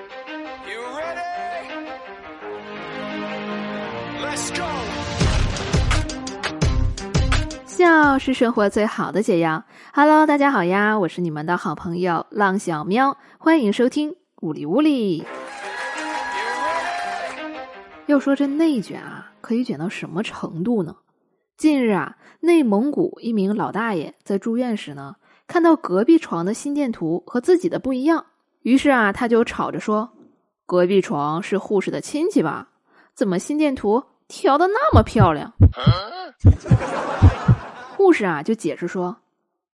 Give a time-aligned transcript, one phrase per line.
[0.00, 1.20] you ready？
[7.66, 9.62] 笑是生活最好的解药。
[9.92, 15.24] Hello，大家好呀，我是你们的好朋友浪小喵，欢迎收听呜里呜里。
[18.06, 20.96] 要说这内卷啊，可以卷到什么程度呢？
[21.56, 28.24] 近日啊，内蒙古一名老大爷在住院时呢，看到隔壁床的心电图和自己的不一样，
[28.62, 30.10] 于是啊，他就吵着说
[30.66, 32.68] ：“隔壁床是护士的亲戚吧？
[33.14, 35.52] 怎么心电图调的那么漂亮？”
[37.96, 39.18] 护士啊就解释说：“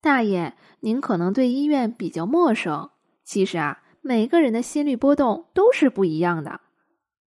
[0.00, 2.90] 大爷，您可能对医院比较陌生，
[3.24, 6.60] 其实啊，每个人的心率波动都是不一样的。”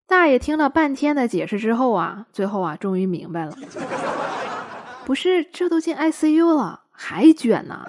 [0.08, 3.56] 大爷听了半天的解释之后啊，最后啊，终于明白了。
[5.04, 7.88] 不是，这都进 ICU 了，还卷呢？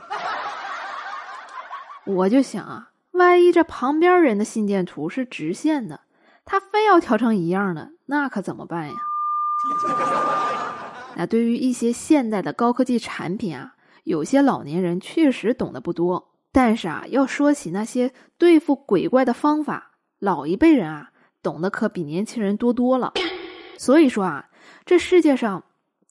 [2.05, 6.01] 我就想啊，万一这旁边人的心电图是直线的，
[6.45, 8.95] 他非要调成一样的，那可怎么办呀？
[11.17, 16.31] 那对于一些现代的高科技产品啊，有些老年人确实懂得不多。
[16.51, 21.11] 但是啊，要说起那些对付鬼怪的方法，老一辈人啊。
[21.43, 23.13] 懂得可比年轻人多多了，
[23.77, 24.49] 所以说啊，
[24.85, 25.63] 这世界上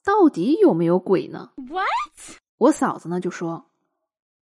[0.03, 2.39] 到底有没有鬼呢？What？
[2.57, 3.67] 我嫂子呢就说，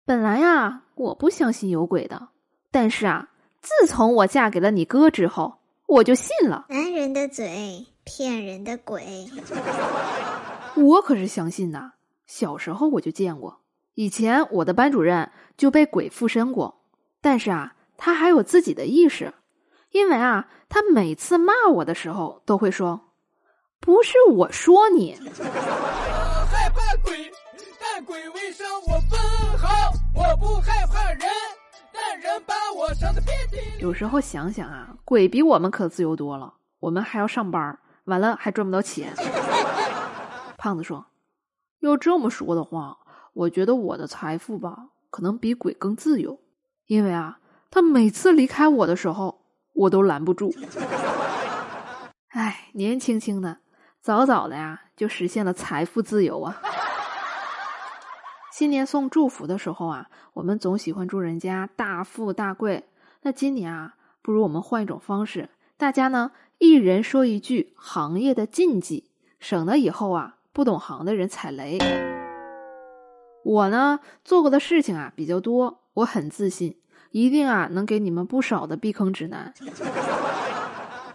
[0.05, 2.29] 本来呀我不相信有鬼的，
[2.73, 3.29] 但是啊，
[3.61, 6.67] 自从我嫁给了你哥之后，我就信了。
[6.69, 9.31] 男人的嘴骗人的鬼，
[10.75, 11.93] 我可是相信的。
[12.27, 13.61] 小时候我就见过，
[13.95, 16.81] 以前我的班主任就被鬼附身过，
[17.21, 19.35] 但是啊，他还有自己的意识。
[19.91, 23.13] 因为啊，他每次骂我的时候都会说
[23.79, 25.15] ：“不是我说你。”
[26.51, 27.31] 害怕鬼，
[27.79, 29.21] 但鬼未伤我分
[29.59, 29.69] 毫。
[30.15, 30.82] 我不害
[33.79, 36.55] 有时候想想啊，鬼比我们可自由多了。
[36.81, 39.15] 我们还要上班，完了还赚不到钱。
[40.59, 41.07] 胖子说
[41.81, 42.99] ：“要这么说的话，
[43.33, 46.39] 我觉得我的财富吧，可能比鬼更自由。
[46.87, 47.39] 因为啊，
[47.71, 49.41] 他每次离开我的时候。”
[49.75, 50.55] 我都拦不住，
[52.29, 53.57] 哎，年轻轻的，
[54.03, 56.61] 早早的呀，就实现了财富自由啊！
[58.53, 62.85] 新年送祝福的时候啊，我们总喜欢祝人家大富大贵。
[63.25, 71.79] 那今年啊，不如我们换一种方式，大家呢一人说一句行业的禁忌，省得以后啊不懂行的人踩雷。
[73.45, 76.79] 我呢做过的事情啊比较多，我很自信。
[77.13, 79.53] 一定啊，能给你们不少的避坑指南。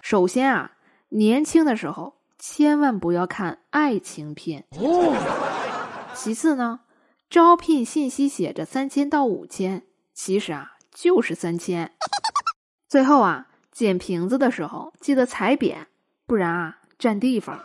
[0.02, 0.74] 首先啊，
[1.10, 4.66] 年轻的时候千万不要看爱情片。
[6.14, 6.82] 其次呢，
[7.30, 11.92] 招聘信息写着三千到五千，其实啊就是三千。
[12.90, 15.86] 最后啊，捡瓶子的时候记得踩扁，
[16.26, 17.64] 不然啊占地方。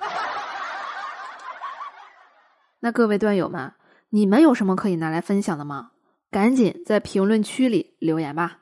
[2.81, 3.73] 那各位段友们，
[4.11, 5.93] 你们有什么可以拿来分享的吗？
[6.31, 8.59] 赶紧在评论区里留言吧。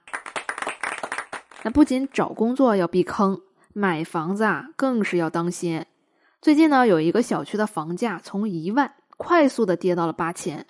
[1.62, 3.40] 那不仅找工作要避坑，
[3.72, 5.84] 买房子啊更是要当心。
[6.40, 10.64] 最近呢，有一个小区的房价从一万快速的跌到了八千。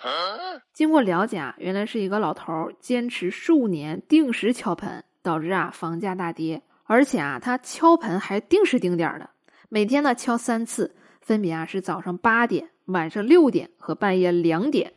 [0.73, 6.61] 经过了解啊，原来是一个老头坚持数年定时敲盆，导致啊房价大跌。
[6.83, 9.29] 而且啊，他敲盆还定时定点的，
[9.69, 14.91] 每天呢敲三次，分别啊是早上八点、晚上六点和半夜两点。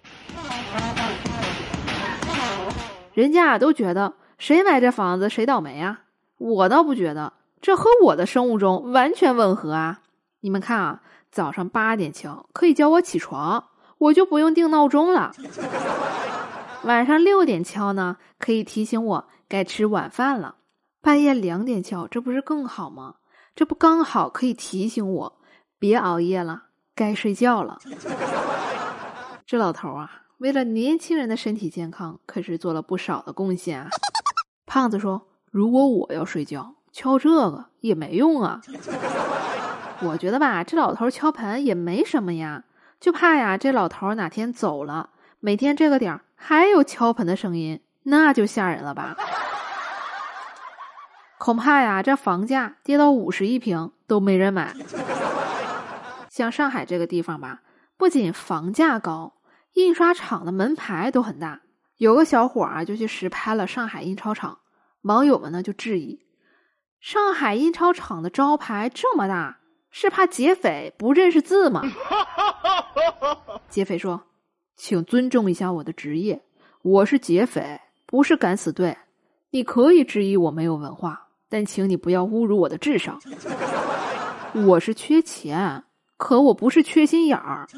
[3.12, 6.00] 人家啊都觉得谁买这房子谁倒霉啊！
[6.38, 10.00] 我倒不觉得，这和我的生物钟完全吻合啊！
[10.44, 11.00] 你们看啊，
[11.30, 13.64] 早上八点敲可以叫我起床，
[13.96, 15.32] 我就不用定闹钟了；
[16.82, 20.56] 晚上六点敲呢，可以提醒我该吃晚饭了；
[21.00, 23.14] 半夜两点敲，这不是更好吗？
[23.56, 25.38] 这不刚好可以提醒我
[25.78, 27.78] 别熬夜了，该睡觉了。
[29.46, 30.24] 这老头啊！
[30.36, 33.88] 为了年轻人的身体健康，可是做了不少的贡献啊！
[34.66, 38.60] 胖子说：“如果我要睡觉，敲这个也没用啊。”
[40.02, 42.64] 我觉得吧，这老头敲盆也没什么呀，
[43.00, 45.10] 就怕呀，这老头哪天走了，
[45.40, 49.16] 每天这个点儿还有敲盆的声音，那就吓人了吧？
[51.38, 54.74] 恐怕呀，这房价跌到五十一平都没人买。
[56.28, 57.60] 像上海这个地方吧，
[57.96, 59.34] 不仅房价高。
[59.74, 61.62] 印刷厂的门牌都很大，
[61.96, 64.58] 有个小伙啊就去实拍了上海印钞厂，
[65.02, 66.24] 网友们呢就质疑：
[67.00, 69.58] 上海印钞厂的招牌这么大，
[69.96, 71.80] 是怕劫匪不认识字吗？
[73.70, 74.20] 劫匪说
[74.74, 76.42] ：“请尊重一下我的职业，
[76.82, 78.98] 我是劫匪，不是敢死队。
[79.50, 83.20] 你可以质疑我没有文化，但请你不要侮辱我的智商。
[84.66, 85.84] 我是缺钱，
[86.16, 87.68] 可我不是缺心眼儿。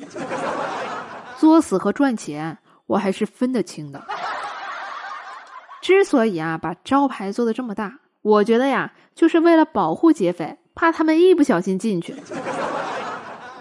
[1.36, 4.02] 作死和赚钱，我还是分得清的。
[5.82, 12.14] 之所以啊把招牌做的这么大，我觉得呀，就是为了保护劫匪，怕他们一不小心进去。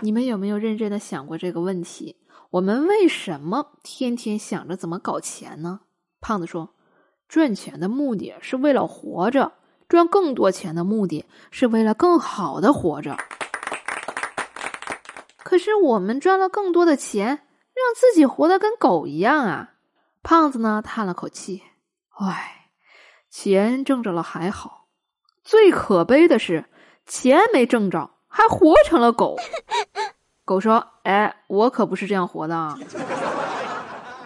[0.01, 2.17] 你们有没有认真的想过这个问题？
[2.51, 5.79] 我们为什么天天想着怎么搞钱呢？
[6.19, 6.75] 胖子说
[7.29, 9.53] ：“赚钱的目的是为了活着，
[9.88, 13.18] 赚更多钱的目的是为了更好的活着。
[15.38, 19.71] 可是我们赚了更多的钱，让自己活得跟狗一样啊！”
[20.21, 21.63] 胖子呢叹了口气
[22.19, 22.71] ：“唉，
[23.29, 24.88] 钱挣着了还好，
[25.44, 26.65] 最可悲的是
[27.06, 29.36] 钱没挣着，还活成了狗。”
[30.46, 32.78] 狗说：“哎，我可不是这样活的啊！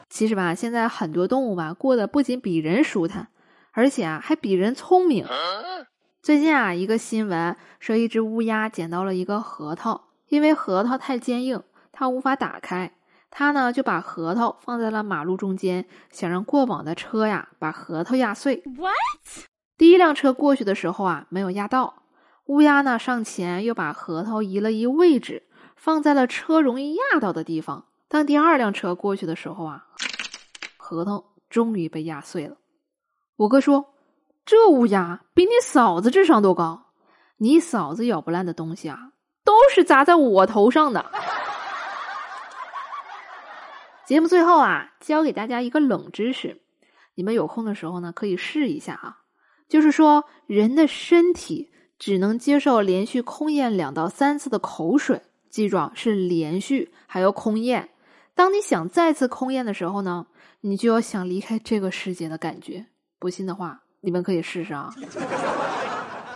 [0.10, 3.28] 其实吧，现在很多动物吧，过得不仅比人舒坦，
[3.72, 5.26] 而且啊，还比人聪明。
[6.22, 12.92] 最近啊，一个新闻说，一只乌鸦捡到了一个核桃，因为核桃太坚硬，它无法打开，
[13.32, 18.62] 它呢就把核桃放在了马路中间，想让过往的车呀把核桃压碎。
[18.76, 19.46] What？
[19.78, 21.94] 第一辆车过去的时候啊，没有压到，
[22.50, 25.46] 乌鸦呢上前又把核桃移了移位置。”
[25.80, 27.86] 放在了车容易压到的地方。
[28.10, 29.86] 当第二辆车过去的时候啊，
[30.76, 32.58] 核桃终于被压碎了。
[33.38, 33.94] 我哥说
[34.46, 36.88] ：“这乌鸦比你嫂子智商都高，
[37.38, 39.14] 你嫂子咬不烂的东西啊，
[39.46, 41.10] 都是砸在我头上的。”
[44.06, 46.62] 节目最后啊，教给大家一个冷知识，
[47.16, 49.20] 你们有空的时候呢，可以试一下啊。
[49.70, 55.22] 就是说，人的身体只能接受连续空咽两到三次的口水。
[55.50, 57.90] 记住啊，是连续还有空咽。
[58.34, 60.28] 当你想再次空咽的时候呢，
[60.62, 62.86] 你就要想离开这个世界的感觉。
[63.20, 64.94] 不信的话，你们可以试试啊。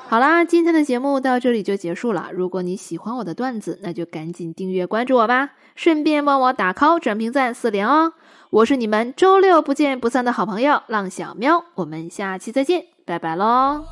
[0.10, 2.30] 好啦，今天的节目到这里就结束了。
[2.34, 8.14] 如果你喜欢我的段子，那就赶紧订阅关注我吧，顺便帮我打 call 转评赞四连哦。
[8.50, 13.86] 我是你们周六不见不散的好朋友浪小喵，我们下期再见，拜拜喽。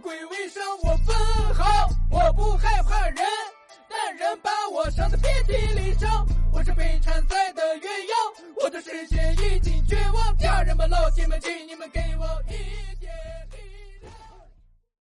[0.00, 1.16] 鬼未伤我分
[1.54, 3.16] 毫，我不害怕人，
[3.88, 6.26] 但人把我伤的遍体鳞伤。
[6.52, 10.36] 我是被缠在的鸳鸯，我的世界已经绝望。
[10.36, 12.97] 家人们，老铁们，请你们给我一。